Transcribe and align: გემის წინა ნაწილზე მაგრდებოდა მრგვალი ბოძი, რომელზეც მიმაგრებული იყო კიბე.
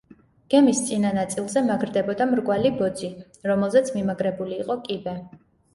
გემის 0.53 0.79
წინა 0.87 1.11
ნაწილზე 1.17 1.63
მაგრდებოდა 1.67 2.29
მრგვალი 2.33 2.73
ბოძი, 2.81 3.11
რომელზეც 3.53 3.97
მიმაგრებული 4.01 4.63
იყო 4.65 4.83
კიბე. 4.91 5.21